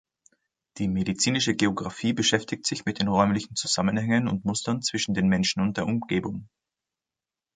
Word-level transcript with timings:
Die 0.79 0.87
medizinische 0.87 1.53
Geografie 1.53 2.11
beschäftigt 2.13 2.65
sich 2.65 2.85
mit 2.85 2.99
den 2.99 3.07
räumlichen 3.07 3.55
Zusammenhängen 3.55 4.27
und 4.27 4.45
Mustern 4.45 4.81
zwischen 4.81 5.13
den 5.13 5.27
Menschen 5.29 5.61
und 5.61 5.77
der 5.77 5.85
Umgebung. 5.85 6.49